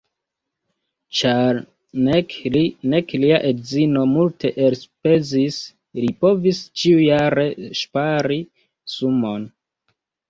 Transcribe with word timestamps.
Ĉar 1.17 1.57
nek 2.05 2.33
li, 2.55 2.63
nek 2.93 3.13
lia 3.25 3.37
edzino 3.49 4.05
multe 4.13 4.51
elspezis, 4.69 5.59
li 6.01 6.09
povis 6.25 6.63
ĉiujare 6.81 7.47
ŝpari 7.83 8.39
sumon. 8.97 9.51